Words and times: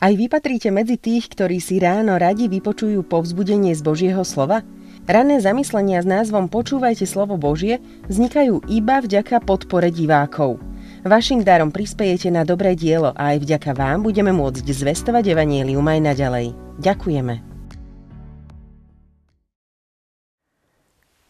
Aj 0.00 0.16
vy 0.16 0.32
patríte 0.32 0.72
medzi 0.72 0.96
tých, 0.96 1.28
ktorí 1.28 1.60
si 1.60 1.76
ráno 1.76 2.16
radi 2.16 2.48
vypočujú 2.48 3.04
povzbudenie 3.04 3.76
z 3.76 3.84
Božieho 3.84 4.24
slova? 4.24 4.64
Rané 5.04 5.44
zamyslenia 5.44 6.00
s 6.00 6.08
názvom 6.08 6.48
Počúvajte 6.48 7.04
slovo 7.04 7.36
Božie 7.36 7.84
vznikajú 8.08 8.64
iba 8.72 9.04
vďaka 9.04 9.44
podpore 9.44 9.92
divákov. 9.92 10.56
Vašim 11.04 11.44
darom 11.44 11.68
prispejete 11.68 12.32
na 12.32 12.48
dobré 12.48 12.72
dielo 12.72 13.12
a 13.12 13.36
aj 13.36 13.44
vďaka 13.44 13.76
vám 13.76 14.00
budeme 14.00 14.32
môcť 14.32 14.64
zvestovať 14.64 15.36
Evangelium 15.36 15.84
aj 15.84 16.00
naďalej. 16.00 16.46
Ďakujeme. 16.80 17.34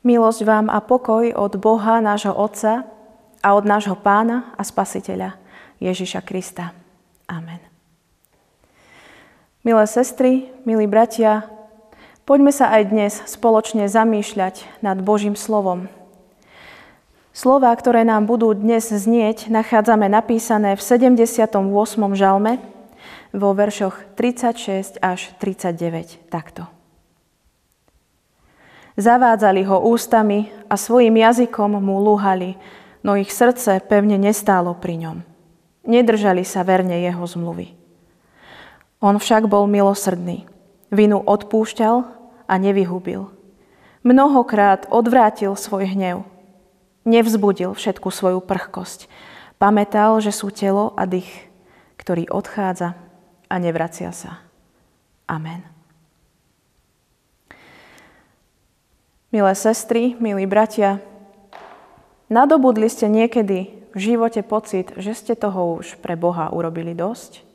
Milosť 0.06 0.40
vám 0.46 0.70
a 0.70 0.78
pokoj 0.78 1.26
od 1.34 1.58
Boha, 1.58 1.98
nášho 1.98 2.38
Otca 2.38 2.86
a 3.42 3.48
od 3.50 3.66
nášho 3.66 3.98
Pána 3.98 4.54
a 4.54 4.62
Spasiteľa 4.62 5.34
Ježiša 5.82 6.22
Krista. 6.22 6.70
Amen. 7.26 7.69
Milé 9.60 9.84
sestry, 9.84 10.48
milí 10.64 10.88
bratia, 10.88 11.44
poďme 12.24 12.48
sa 12.48 12.72
aj 12.72 12.82
dnes 12.96 13.12
spoločne 13.28 13.92
zamýšľať 13.92 14.64
nad 14.80 14.96
Božím 15.04 15.36
slovom. 15.36 15.92
Slova, 17.36 17.68
ktoré 17.76 18.08
nám 18.08 18.24
budú 18.24 18.56
dnes 18.56 18.88
znieť, 18.88 19.52
nachádzame 19.52 20.08
napísané 20.08 20.80
v 20.80 20.80
78. 20.80 21.60
žalme 22.16 22.56
vo 23.36 23.52
veršoch 23.52 24.00
36 24.16 24.96
až 24.96 25.28
39 25.36 26.32
takto. 26.32 26.64
Zavádzali 28.96 29.60
ho 29.68 29.76
ústami 29.76 30.48
a 30.72 30.80
svojim 30.80 31.20
jazykom 31.20 31.84
mu 31.84 32.00
lúhali, 32.00 32.56
no 33.04 33.12
ich 33.12 33.28
srdce 33.28 33.84
pevne 33.84 34.16
nestálo 34.16 34.72
pri 34.72 35.04
ňom. 35.04 35.16
Nedržali 35.84 36.48
sa 36.48 36.64
verne 36.64 36.96
jeho 37.04 37.28
zmluvy. 37.28 37.79
On 39.00 39.16
však 39.16 39.48
bol 39.48 39.64
milosrdný. 39.64 40.44
Vinu 40.92 41.24
odpúšťal 41.24 41.96
a 42.44 42.54
nevyhubil. 42.60 43.32
Mnohokrát 44.04 44.88
odvrátil 44.92 45.56
svoj 45.56 45.88
hnev. 45.96 46.28
Nevzbudil 47.08 47.72
všetku 47.72 48.12
svoju 48.12 48.44
prchkosť. 48.44 49.08
Pamätal, 49.56 50.20
že 50.20 50.32
sú 50.32 50.52
telo 50.52 50.92
a 50.96 51.08
dých, 51.08 51.28
ktorý 51.96 52.28
odchádza 52.28 52.96
a 53.48 53.54
nevracia 53.56 54.12
sa. 54.12 54.44
Amen. 55.24 55.64
Milé 59.30 59.54
sestry, 59.54 60.18
milí 60.18 60.44
bratia, 60.44 60.98
nadobudli 62.26 62.90
ste 62.90 63.06
niekedy 63.06 63.70
v 63.94 63.98
živote 63.98 64.42
pocit, 64.42 64.90
že 64.98 65.14
ste 65.14 65.38
toho 65.38 65.78
už 65.78 66.02
pre 66.02 66.18
Boha 66.18 66.50
urobili 66.50 66.98
dosť? 66.98 67.49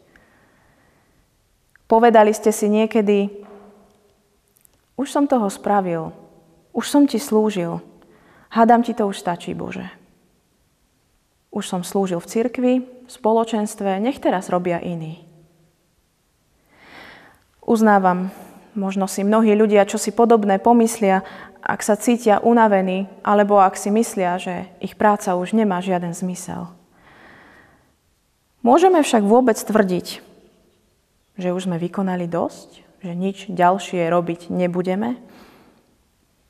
Povedali 1.85 2.33
ste 2.33 2.49
si 2.49 2.65
niekedy, 2.65 3.29
už 4.97 5.07
som 5.11 5.29
toho 5.29 5.45
spravil, 5.53 6.09
už 6.73 6.85
som 6.89 7.05
ti 7.05 7.21
slúžil, 7.21 7.77
hádam 8.49 8.81
ti 8.81 8.97
to 8.97 9.05
už 9.05 9.21
stačí, 9.21 9.53
Bože. 9.53 9.85
Už 11.53 11.67
som 11.69 11.85
slúžil 11.85 12.17
v 12.19 12.29
cirkvi, 12.29 12.73
v 13.05 13.09
spoločenstve, 13.11 14.01
nech 14.01 14.17
teraz 14.17 14.49
robia 14.49 14.81
iní. 14.81 15.23
Uznávam, 17.61 18.33
možno 18.73 19.05
si 19.05 19.21
mnohí 19.23 19.53
ľudia, 19.55 19.87
čo 19.87 20.01
si 20.01 20.09
podobné 20.09 20.57
pomyslia, 20.57 21.21
ak 21.65 21.81
sa 21.81 21.97
cítia 21.97 22.41
unavení, 22.41 23.09
alebo 23.25 23.57
ak 23.57 23.73
si 23.73 23.89
myslia, 23.89 24.37
že 24.37 24.69
ich 24.81 24.93
práca 24.97 25.33
už 25.33 25.57
nemá 25.57 25.81
žiaden 25.81 26.13
zmysel. 26.13 26.69
Môžeme 28.61 29.01
však 29.01 29.25
vôbec 29.25 29.57
tvrdiť, 29.57 30.21
že 31.35 31.51
už 31.51 31.67
sme 31.67 31.77
vykonali 31.79 32.27
dosť, 32.27 32.83
že 33.03 33.11
nič 33.11 33.37
ďalšie 33.51 34.07
robiť 34.07 34.49
nebudeme. 34.49 35.19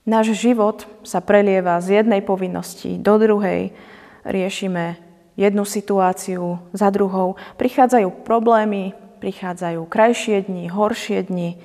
Náš 0.05 0.37
život 0.37 0.85
sa 1.01 1.17
prelieva 1.17 1.81
z 1.81 2.01
jednej 2.01 2.21
povinnosti 2.21 3.01
do 3.01 3.17
druhej. 3.17 3.73
Riešime 4.21 5.01
jednu 5.33 5.65
situáciu 5.65 6.61
za 6.71 6.93
druhou. 6.93 7.41
Prichádzajú 7.57 8.21
problémy, 8.21 8.93
prichádzajú 9.17 9.81
krajšie 9.89 10.45
dni, 10.45 10.69
horšie 10.69 11.25
dni. 11.25 11.57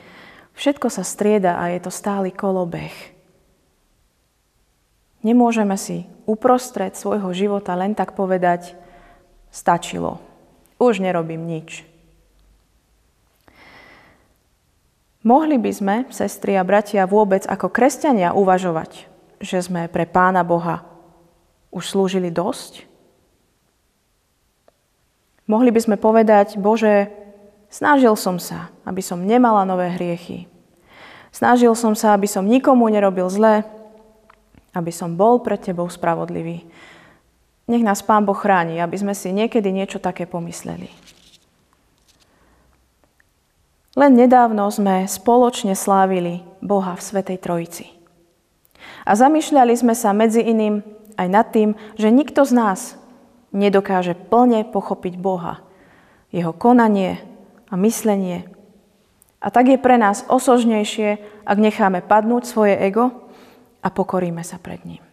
Všetko 0.57 0.89
sa 0.89 1.05
strieda 1.05 1.61
a 1.61 1.69
je 1.69 1.85
to 1.85 1.93
stály 1.93 2.33
kolobeh. 2.33 2.93
Nemôžeme 5.21 5.77
si 5.77 6.09
uprostred 6.25 6.97
svojho 6.97 7.29
života 7.37 7.77
len 7.77 7.93
tak 7.93 8.17
povedať, 8.17 8.73
stačilo, 9.53 10.17
už 10.81 11.05
nerobím 11.05 11.45
nič. 11.45 11.90
Mohli 15.31 15.63
by 15.63 15.71
sme, 15.71 15.97
sestry 16.11 16.59
a 16.59 16.67
bratia, 16.67 17.07
vôbec 17.07 17.47
ako 17.47 17.71
kresťania 17.71 18.35
uvažovať, 18.35 19.07
že 19.39 19.63
sme 19.63 19.87
pre 19.87 20.03
Pána 20.03 20.43
Boha 20.43 20.83
už 21.71 21.87
slúžili 21.87 22.35
dosť? 22.35 22.83
Mohli 25.47 25.71
by 25.71 25.81
sme 25.87 25.97
povedať, 26.03 26.59
Bože, 26.59 27.15
snažil 27.71 28.19
som 28.19 28.43
sa, 28.43 28.75
aby 28.83 28.99
som 28.99 29.23
nemala 29.23 29.63
nové 29.63 29.95
hriechy. 29.95 30.51
Snažil 31.31 31.79
som 31.79 31.95
sa, 31.95 32.19
aby 32.19 32.27
som 32.27 32.43
nikomu 32.43 32.91
nerobil 32.91 33.31
zle, 33.31 33.63
aby 34.75 34.91
som 34.91 35.15
bol 35.15 35.39
pred 35.47 35.63
Tebou 35.63 35.87
spravodlivý. 35.87 36.67
Nech 37.71 37.87
nás 37.87 38.03
Pán 38.03 38.27
Boh 38.27 38.35
chráni, 38.35 38.83
aby 38.83 38.99
sme 38.99 39.15
si 39.15 39.31
niekedy 39.31 39.71
niečo 39.71 40.03
také 40.03 40.27
pomysleli. 40.27 40.91
Len 44.01 44.17
nedávno 44.17 44.65
sme 44.73 45.05
spoločne 45.05 45.77
slávili 45.77 46.41
Boha 46.65 46.97
v 46.97 47.05
Svetej 47.05 47.37
Trojici. 47.37 47.85
A 49.05 49.13
zamýšľali 49.13 49.77
sme 49.77 49.93
sa 49.93 50.17
medzi 50.17 50.41
iným 50.41 50.81
aj 51.21 51.29
nad 51.29 51.53
tým, 51.53 51.77
že 52.01 52.09
nikto 52.09 52.49
z 52.49 52.57
nás 52.57 52.81
nedokáže 53.53 54.17
plne 54.17 54.65
pochopiť 54.65 55.21
Boha, 55.21 55.61
jeho 56.33 56.57
konanie 56.57 57.21
a 57.69 57.77
myslenie. 57.77 58.49
A 59.37 59.53
tak 59.53 59.69
je 59.69 59.77
pre 59.77 60.01
nás 60.01 60.25
osožnejšie, 60.33 61.21
ak 61.45 61.59
necháme 61.61 62.01
padnúť 62.01 62.49
svoje 62.49 62.81
ego 62.81 63.29
a 63.85 63.93
pokoríme 63.93 64.41
sa 64.41 64.57
pred 64.57 64.81
ním. 64.89 65.05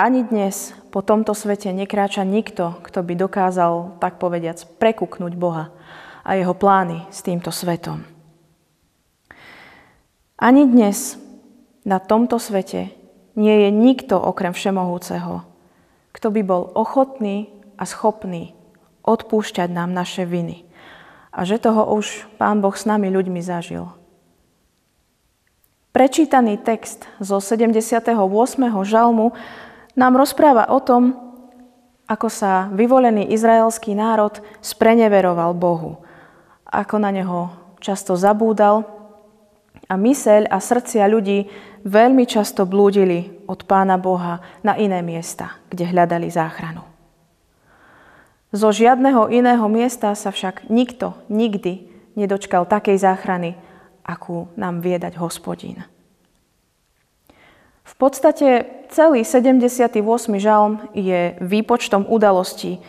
Ani 0.00 0.24
dnes 0.24 0.72
po 0.88 1.04
tomto 1.04 1.36
svete 1.36 1.68
nekráča 1.76 2.24
nikto, 2.24 2.80
kto 2.80 3.04
by 3.04 3.20
dokázal, 3.20 4.00
tak 4.00 4.16
povediac, 4.16 4.64
prekúknuť 4.80 5.36
Boha 5.36 5.68
a 6.22 6.38
jeho 6.38 6.54
plány 6.54 7.06
s 7.10 7.22
týmto 7.22 7.50
svetom. 7.50 8.06
Ani 10.42 10.66
dnes 10.66 11.18
na 11.86 12.02
tomto 12.02 12.38
svete 12.38 12.90
nie 13.38 13.56
je 13.66 13.70
nikto 13.70 14.18
okrem 14.18 14.50
Všemohúceho, 14.50 15.42
kto 16.14 16.28
by 16.30 16.42
bol 16.42 16.70
ochotný 16.74 17.50
a 17.78 17.86
schopný 17.86 18.54
odpúšťať 19.02 19.70
nám 19.70 19.90
naše 19.90 20.22
viny. 20.26 20.66
A 21.34 21.42
že 21.42 21.58
toho 21.58 21.94
už 21.94 22.26
Pán 22.38 22.62
Boh 22.62 22.74
s 22.74 22.86
nami 22.86 23.10
ľuďmi 23.10 23.40
zažil. 23.42 23.88
Prečítaný 25.92 26.60
text 26.60 27.04
zo 27.20 27.40
78. 27.40 28.10
žalmu 28.82 29.32
nám 29.92 30.12
rozpráva 30.16 30.70
o 30.72 30.80
tom, 30.80 31.16
ako 32.08 32.28
sa 32.28 32.68
vyvolený 32.72 33.32
izraelský 33.32 33.94
národ 33.96 34.40
spreneveroval 34.60 35.54
Bohu 35.56 36.02
ako 36.72 36.96
na 36.96 37.12
neho 37.12 37.52
často 37.84 38.16
zabúdal 38.16 38.88
a 39.92 39.94
myseľ 40.00 40.48
a 40.48 40.56
srdcia 40.56 41.04
ľudí 41.04 41.52
veľmi 41.84 42.24
často 42.24 42.64
blúdili 42.64 43.44
od 43.44 43.68
Pána 43.68 44.00
Boha 44.00 44.40
na 44.64 44.80
iné 44.80 45.04
miesta, 45.04 45.60
kde 45.68 45.92
hľadali 45.92 46.32
záchranu. 46.32 46.80
Zo 48.52 48.72
žiadneho 48.72 49.28
iného 49.28 49.64
miesta 49.68 50.16
sa 50.16 50.32
však 50.32 50.72
nikto 50.72 51.12
nikdy 51.28 51.88
nedočkal 52.16 52.68
takej 52.68 53.00
záchrany, 53.00 53.56
akú 54.04 54.48
nám 54.56 54.80
vie 54.80 54.96
dať 54.96 55.16
hospodín. 55.20 55.84
V 57.82 57.94
podstate 57.98 58.68
celý 58.88 59.24
78. 59.26 60.00
žalm 60.40 60.80
je 60.96 61.36
výpočtom 61.40 62.08
udalostí, 62.08 62.80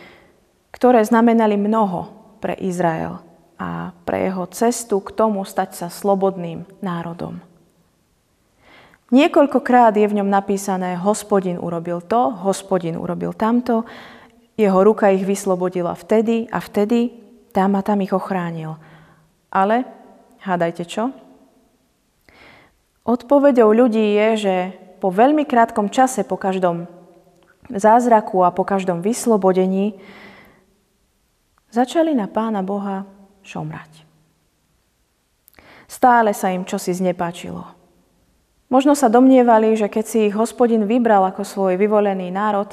ktoré 0.70 1.04
znamenali 1.04 1.56
mnoho 1.56 2.12
pre 2.40 2.56
Izrael 2.60 3.33
a 3.58 3.94
pre 4.02 4.28
jeho 4.30 4.46
cestu 4.50 4.98
k 4.98 5.14
tomu 5.14 5.46
stať 5.46 5.74
sa 5.78 5.86
slobodným 5.90 6.66
národom. 6.82 7.38
Niekoľkokrát 9.14 9.94
je 9.94 10.10
v 10.10 10.16
ňom 10.22 10.26
napísané 10.26 10.98
hospodin 10.98 11.60
urobil 11.60 12.02
to, 12.02 12.34
hospodin 12.42 12.98
urobil 12.98 13.30
tamto, 13.30 13.86
jeho 14.58 14.80
ruka 14.82 15.10
ich 15.14 15.22
vyslobodila 15.22 15.94
vtedy 15.94 16.50
a 16.50 16.58
vtedy, 16.58 17.14
tam 17.54 17.78
a 17.78 17.82
tam 17.86 18.02
ich 18.02 18.10
ochránil. 18.10 18.74
Ale, 19.54 19.86
hádajte 20.42 20.82
čo? 20.86 21.14
Odpovedou 23.06 23.70
ľudí 23.70 24.02
je, 24.18 24.28
že 24.34 24.56
po 24.98 25.12
veľmi 25.12 25.44
krátkom 25.44 25.92
čase, 25.92 26.24
po 26.24 26.40
každom 26.40 26.88
zázraku 27.68 28.42
a 28.42 28.50
po 28.50 28.64
každom 28.64 29.04
vyslobodení, 29.04 30.00
začali 31.68 32.16
na 32.16 32.26
Pána 32.26 32.64
Boha 32.64 33.04
šomrať. 33.44 34.04
Stále 35.84 36.32
sa 36.32 36.50
im 36.50 36.64
čosi 36.64 36.96
znepáčilo. 36.96 37.62
Možno 38.72 38.96
sa 38.98 39.12
domnievali, 39.12 39.76
že 39.78 39.86
keď 39.86 40.04
si 40.04 40.18
ich 40.26 40.34
hospodin 40.34 40.88
vybral 40.88 41.22
ako 41.28 41.46
svoj 41.46 41.78
vyvolený 41.78 42.32
národ, 42.32 42.72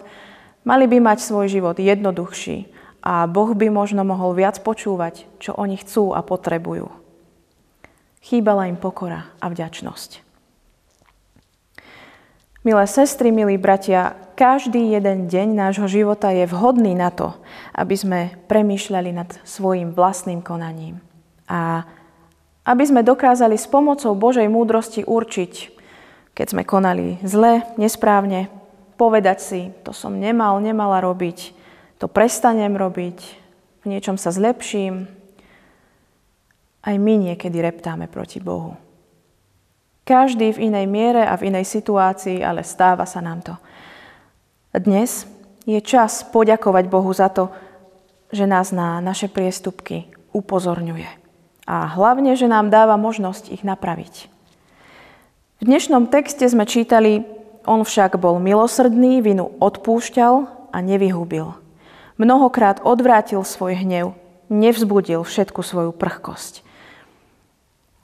mali 0.66 0.88
by 0.88 0.98
mať 1.04 1.22
svoj 1.22 1.52
život 1.52 1.78
jednoduchší 1.78 2.72
a 3.04 3.28
Boh 3.30 3.54
by 3.54 3.70
možno 3.70 4.02
mohol 4.02 4.34
viac 4.34 4.58
počúvať, 4.66 5.28
čo 5.38 5.54
oni 5.54 5.78
chcú 5.78 6.16
a 6.16 6.26
potrebujú. 6.26 6.90
Chýbala 8.22 8.70
im 8.70 8.78
pokora 8.78 9.30
a 9.42 9.50
vďačnosť. 9.50 10.22
Milé 12.62 12.86
sestry, 12.86 13.34
milí 13.34 13.58
bratia, 13.58 14.14
každý 14.42 14.98
jeden 14.98 15.30
deň 15.30 15.54
nášho 15.54 15.86
života 15.86 16.34
je 16.34 16.50
vhodný 16.50 16.98
na 16.98 17.14
to, 17.14 17.38
aby 17.78 17.94
sme 17.94 18.20
premýšľali 18.50 19.14
nad 19.14 19.30
svojim 19.46 19.94
vlastným 19.94 20.42
konaním. 20.42 20.98
A 21.46 21.86
aby 22.66 22.82
sme 22.82 23.06
dokázali 23.06 23.54
s 23.54 23.70
pomocou 23.70 24.18
Božej 24.18 24.50
múdrosti 24.50 25.06
určiť, 25.06 25.54
keď 26.34 26.58
sme 26.58 26.66
konali 26.66 27.22
zle, 27.22 27.70
nesprávne, 27.78 28.50
povedať 28.98 29.38
si, 29.46 29.62
to 29.86 29.94
som 29.94 30.18
nemal, 30.18 30.58
nemala 30.58 31.06
robiť, 31.06 31.54
to 32.02 32.10
prestanem 32.10 32.74
robiť, 32.74 33.18
v 33.86 33.94
niečom 33.94 34.18
sa 34.18 34.34
zlepším. 34.34 35.06
Aj 36.82 36.98
my 36.98 37.14
niekedy 37.30 37.62
reptáme 37.62 38.10
proti 38.10 38.42
Bohu. 38.42 38.74
Každý 40.02 40.58
v 40.58 40.74
inej 40.74 40.90
miere 40.90 41.30
a 41.30 41.38
v 41.38 41.54
inej 41.54 41.70
situácii, 41.70 42.42
ale 42.42 42.66
stáva 42.66 43.06
sa 43.06 43.22
nám 43.22 43.46
to. 43.46 43.54
Dnes 44.72 45.28
je 45.68 45.76
čas 45.84 46.24
poďakovať 46.32 46.88
Bohu 46.88 47.12
za 47.12 47.28
to, 47.28 47.52
že 48.32 48.48
nás 48.48 48.72
na 48.72 49.04
naše 49.04 49.28
priestupky 49.28 50.08
upozorňuje. 50.32 51.12
A 51.68 51.92
hlavne, 51.92 52.40
že 52.40 52.48
nám 52.48 52.72
dáva 52.72 52.96
možnosť 52.96 53.52
ich 53.52 53.68
napraviť. 53.68 54.32
V 55.60 55.68
dnešnom 55.68 56.08
texte 56.08 56.48
sme 56.48 56.64
čítali, 56.64 57.28
on 57.68 57.84
však 57.84 58.16
bol 58.16 58.40
milosrdný, 58.40 59.20
vinu 59.20 59.52
odpúšťal 59.60 60.34
a 60.72 60.78
nevyhubil. 60.80 61.52
Mnohokrát 62.16 62.80
odvrátil 62.82 63.44
svoj 63.44 63.76
hnev, 63.76 64.16
nevzbudil 64.48 65.28
všetku 65.28 65.62
svoju 65.62 65.92
prchkosť. 65.92 66.64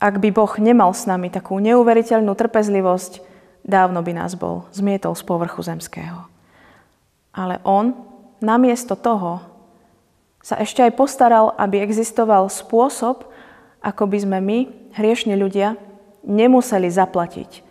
Ak 0.04 0.20
by 0.20 0.30
Boh 0.36 0.54
nemal 0.60 0.92
s 0.92 1.08
nami 1.08 1.32
takú 1.32 1.58
neuveriteľnú 1.64 2.36
trpezlivosť, 2.36 3.24
dávno 3.64 4.04
by 4.04 4.12
nás 4.14 4.36
bol 4.36 4.68
zmietol 4.76 5.16
z 5.16 5.24
povrchu 5.26 5.64
zemského. 5.64 6.37
Ale 7.38 7.62
On 7.62 7.94
namiesto 8.42 8.98
toho 8.98 9.46
sa 10.42 10.58
ešte 10.58 10.82
aj 10.82 10.98
postaral, 10.98 11.54
aby 11.60 11.84
existoval 11.84 12.50
spôsob, 12.50 13.28
ako 13.84 14.04
by 14.10 14.18
sme 14.18 14.38
my, 14.42 14.60
hriešni 14.96 15.36
ľudia, 15.38 15.78
nemuseli 16.26 16.90
zaplatiť 16.90 17.62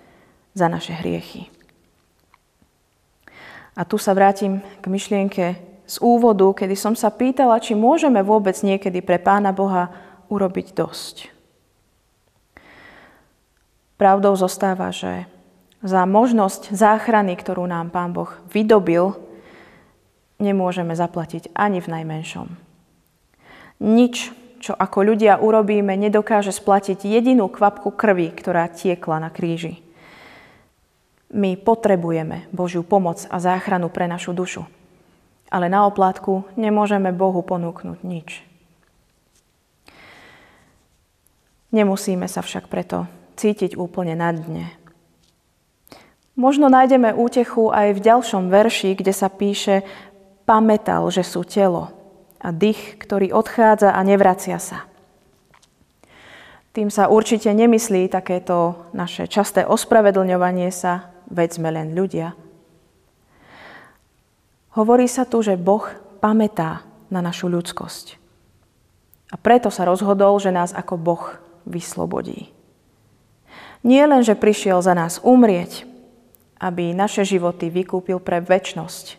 za 0.52 0.66
naše 0.70 0.92
hriechy. 0.94 1.48
A 3.76 3.84
tu 3.84 4.00
sa 4.00 4.16
vrátim 4.16 4.64
k 4.80 4.84
myšlienke 4.88 5.44
z 5.84 5.96
úvodu, 6.00 6.48
kedy 6.52 6.76
som 6.76 6.96
sa 6.96 7.12
pýtala, 7.12 7.60
či 7.60 7.76
môžeme 7.76 8.24
vôbec 8.24 8.56
niekedy 8.60 9.04
pre 9.04 9.20
Pána 9.20 9.52
Boha 9.52 9.92
urobiť 10.32 10.72
dosť. 10.72 11.32
Pravdou 13.96 14.36
zostáva, 14.36 14.92
že 14.92 15.24
za 15.80 16.04
možnosť 16.04 16.72
záchrany, 16.72 17.36
ktorú 17.36 17.64
nám 17.64 17.88
Pán 17.88 18.12
Boh 18.12 18.28
vydobil, 18.52 19.16
nemôžeme 20.42 20.92
zaplatiť 20.92 21.52
ani 21.56 21.80
v 21.80 21.88
najmenšom. 21.92 22.46
Nič, 23.82 24.32
čo 24.62 24.72
ako 24.72 25.12
ľudia 25.12 25.38
urobíme, 25.40 25.94
nedokáže 25.94 26.50
splatiť 26.50 27.04
jedinú 27.04 27.46
kvapku 27.52 27.92
krvi, 27.92 28.32
ktorá 28.32 28.68
tiekla 28.72 29.20
na 29.20 29.30
kríži. 29.32 29.80
My 31.34 31.58
potrebujeme 31.58 32.48
Božiu 32.54 32.86
pomoc 32.86 33.26
a 33.28 33.36
záchranu 33.42 33.90
pre 33.92 34.06
našu 34.06 34.32
dušu 34.32 34.64
ale 35.50 35.70
na 35.70 35.86
oplátku 35.86 36.46
nemôžeme 36.58 37.14
Bohu 37.14 37.42
ponúknuť 37.42 37.98
nič. 38.02 38.42
Nemusíme 41.70 42.26
sa 42.30 42.40
však 42.40 42.70
preto 42.72 43.04
cítiť 43.36 43.76
úplne 43.76 44.16
na 44.16 44.32
dne. 44.32 44.66
Možno 46.36 46.68
nájdeme 46.68 47.16
útechu 47.16 47.72
aj 47.72 47.96
v 47.96 48.04
ďalšom 48.04 48.52
verši, 48.52 48.96
kde 48.96 49.12
sa 49.12 49.32
píše 49.32 49.84
pamätal, 50.46 51.04
že 51.10 51.26
sú 51.26 51.43
telo 51.43 51.90
a 52.40 52.54
dých, 52.54 52.96
ktorý 53.02 53.34
odchádza 53.34 53.93
a 53.93 54.00
nevracia 54.06 54.56
sa. 54.62 54.87
Tým 56.70 56.88
sa 56.88 57.10
určite 57.10 57.50
nemyslí 57.50 58.08
takéto 58.08 58.87
naše 58.94 59.26
časté 59.26 59.66
ospravedlňovanie 59.66 60.70
sa, 60.70 61.10
veď 61.28 61.48
sme 61.60 61.69
len 61.75 61.93
ľudia– 61.93 62.32
Hovorí 64.76 65.08
sa 65.08 65.25
tu, 65.25 65.40
že 65.40 65.56
Boh 65.56 65.88
pamätá 66.20 66.84
na 67.08 67.25
našu 67.25 67.48
ľudskosť. 67.48 68.20
A 69.32 69.40
preto 69.40 69.72
sa 69.72 69.88
rozhodol, 69.88 70.37
že 70.37 70.52
nás 70.52 70.76
ako 70.76 71.00
Boh 71.00 71.25
vyslobodí. 71.64 72.52
Nie 73.81 74.04
len, 74.04 74.20
že 74.20 74.37
prišiel 74.37 74.84
za 74.84 74.93
nás 74.93 75.16
umrieť, 75.25 75.88
aby 76.60 76.93
naše 76.93 77.25
životy 77.25 77.72
vykúpil 77.72 78.20
pre 78.20 78.44
väčnosť. 78.44 79.16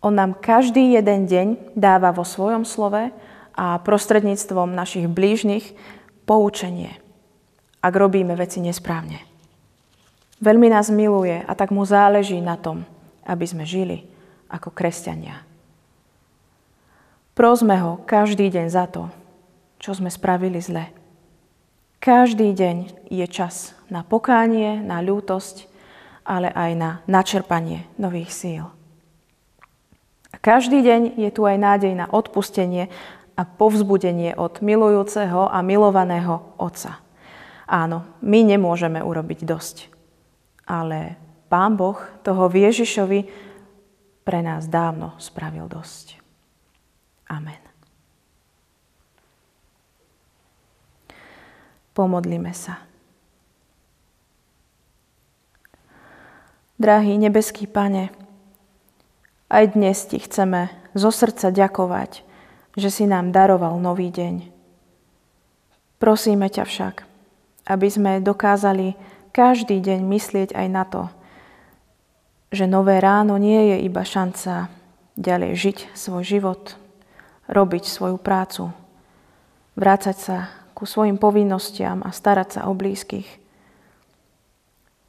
On 0.00 0.16
nám 0.16 0.40
každý 0.40 0.96
jeden 0.96 1.28
deň 1.28 1.76
dáva 1.76 2.08
vo 2.08 2.24
svojom 2.24 2.64
slove 2.64 3.12
a 3.52 3.66
prostredníctvom 3.84 4.72
našich 4.72 5.04
blížnych 5.04 5.76
poučenie, 6.24 6.96
ak 7.84 7.92
robíme 7.92 8.32
veci 8.32 8.64
nesprávne. 8.64 9.20
Veľmi 10.40 10.72
nás 10.72 10.88
miluje 10.88 11.44
a 11.44 11.52
tak 11.52 11.68
mu 11.68 11.84
záleží 11.84 12.40
na 12.40 12.56
tom, 12.56 12.88
aby 13.28 13.44
sme 13.44 13.68
žili 13.68 14.08
ako 14.48 14.72
kresťania. 14.72 15.44
Prosme 17.36 17.76
ho 17.76 18.00
každý 18.08 18.48
deň 18.48 18.66
za 18.72 18.88
to, 18.88 19.12
čo 19.76 19.92
sme 19.92 20.08
spravili 20.08 20.64
zle. 20.64 20.88
Každý 22.00 22.56
deň 22.56 22.76
je 23.12 23.26
čas 23.28 23.76
na 23.92 24.00
pokánie, 24.00 24.80
na 24.80 25.04
ľútosť, 25.04 25.68
ale 26.24 26.48
aj 26.48 26.70
na 26.72 26.90
načerpanie 27.04 27.84
nových 28.00 28.32
síl. 28.32 28.79
A 30.30 30.36
každý 30.38 30.80
deň 30.80 31.18
je 31.18 31.30
tu 31.34 31.42
aj 31.44 31.56
nádej 31.58 31.92
na 31.98 32.06
odpustenie 32.06 32.88
a 33.34 33.42
povzbudenie 33.42 34.36
od 34.36 34.60
milujúceho 34.62 35.48
a 35.48 35.58
milovaného 35.64 36.54
Otca. 36.60 37.02
Áno, 37.70 38.02
my 38.20 38.42
nemôžeme 38.44 38.98
urobiť 38.98 39.46
dosť, 39.46 39.76
ale 40.66 41.14
Pán 41.50 41.74
Boh 41.74 41.98
toho 42.22 42.46
Ježišovi 42.46 43.26
pre 44.22 44.40
nás 44.42 44.70
dávno 44.70 45.18
spravil 45.18 45.66
dosť. 45.66 46.18
Amen. 47.30 47.58
Pomodlíme 51.90 52.54
sa. 52.54 52.86
Drahý 56.80 57.20
nebeský 57.20 57.68
Pane, 57.68 58.08
aj 59.50 59.74
dnes 59.74 59.98
Ti 60.06 60.22
chceme 60.22 60.70
zo 60.94 61.10
srdca 61.10 61.50
ďakovať, 61.50 62.22
že 62.78 62.88
si 62.88 63.04
nám 63.10 63.34
daroval 63.34 63.82
nový 63.82 64.14
deň. 64.14 64.46
Prosíme 65.98 66.48
ťa 66.48 66.64
však, 66.64 66.94
aby 67.66 67.88
sme 67.90 68.12
dokázali 68.24 68.94
každý 69.34 69.82
deň 69.82 70.00
myslieť 70.06 70.50
aj 70.54 70.66
na 70.70 70.84
to, 70.86 71.02
že 72.50 72.70
nové 72.70 72.98
ráno 72.98 73.38
nie 73.38 73.74
je 73.74 73.76
iba 73.86 74.02
šanca 74.02 74.70
ďalej 75.14 75.52
žiť 75.54 75.78
svoj 75.94 76.24
život, 76.24 76.62
robiť 77.46 77.84
svoju 77.86 78.18
prácu, 78.18 78.70
vrácať 79.78 80.16
sa 80.16 80.38
ku 80.74 80.88
svojim 80.88 81.20
povinnostiam 81.20 82.00
a 82.06 82.10
starať 82.14 82.48
sa 82.58 82.60
o 82.70 82.72
blízkych. 82.72 83.28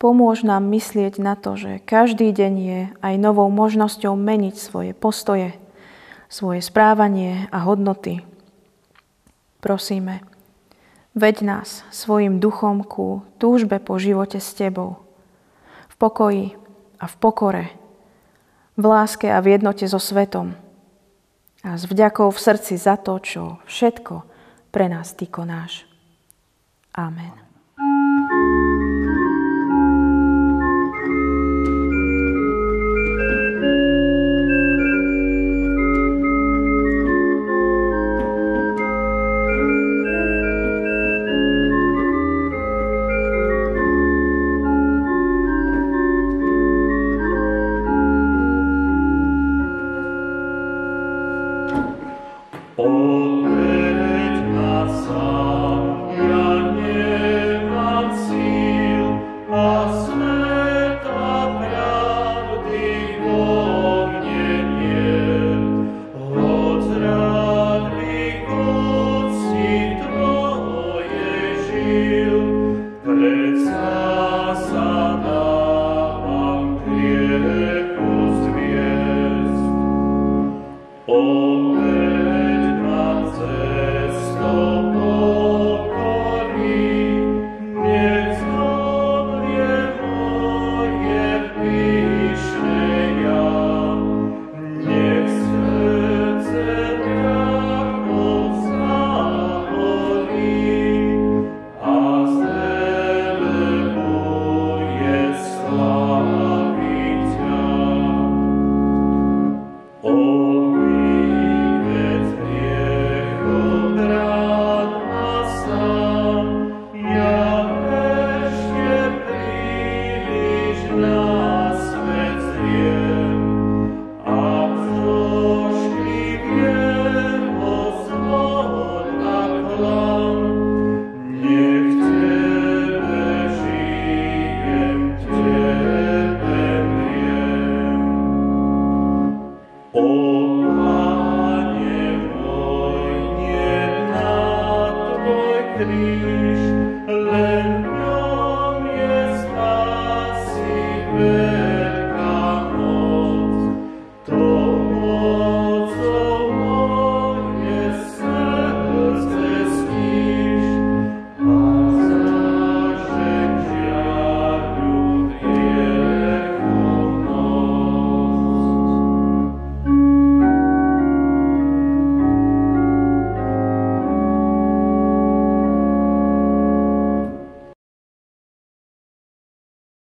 Pomôž 0.02 0.42
nám 0.42 0.66
myslieť 0.74 1.22
na 1.22 1.38
to, 1.38 1.54
že 1.54 1.78
každý 1.86 2.34
deň 2.34 2.54
je 2.58 2.80
aj 3.06 3.16
novou 3.22 3.46
možnosťou 3.54 4.18
meniť 4.18 4.58
svoje 4.58 4.92
postoje, 4.98 5.54
svoje 6.26 6.66
správanie 6.66 7.46
a 7.54 7.62
hodnoty. 7.62 8.26
Prosíme, 9.62 10.26
veď 11.14 11.46
nás 11.46 11.86
svojim 11.94 12.42
duchom 12.42 12.82
ku 12.82 13.22
túžbe 13.38 13.78
po 13.78 14.02
živote 14.02 14.42
s 14.42 14.50
Tebou, 14.58 15.06
v 15.86 15.96
pokoji, 16.02 16.58
a 17.02 17.06
v 17.10 17.16
pokore, 17.18 17.66
v 18.78 18.84
láske 18.86 19.26
a 19.26 19.42
v 19.42 19.58
jednote 19.58 19.90
so 19.90 19.98
svetom 19.98 20.54
a 21.66 21.78
s 21.78 21.90
vďakou 21.90 22.30
v 22.30 22.40
srdci 22.40 22.78
za 22.78 22.98
to, 22.98 23.18
čo 23.18 23.58
všetko 23.66 24.26
pre 24.70 24.86
nás 24.86 25.18
Ty 25.18 25.26
konáš. 25.30 25.86
Amen. 26.94 27.34